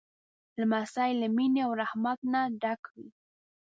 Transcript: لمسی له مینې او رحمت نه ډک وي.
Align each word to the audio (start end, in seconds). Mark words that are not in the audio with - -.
لمسی 0.59 1.11
له 1.21 1.27
مینې 1.35 1.61
او 1.67 1.71
رحمت 1.81 2.19
نه 2.33 2.41
ډک 2.61 2.81
وي. 2.93 3.07